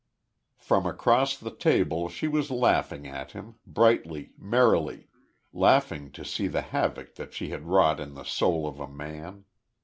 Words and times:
From 0.57 0.87
across 0.87 1.37
the 1.37 1.51
table 1.55 2.09
she 2.09 2.27
was 2.27 2.49
laughing 2.49 3.05
at 3.05 3.33
him, 3.33 3.59
brightly, 3.67 4.31
merrily 4.35 5.09
laughing 5.53 6.11
to 6.13 6.25
see 6.25 6.47
the 6.47 6.61
havoc 6.63 7.13
that 7.17 7.35
she 7.35 7.49
had 7.49 7.67
wrought 7.67 7.99
in 7.99 8.15
the 8.15 8.25
soul 8.25 8.65
of 8.65 8.79
a 8.79 8.87
man. 8.87 9.45